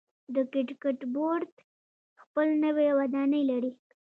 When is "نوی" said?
2.63-2.89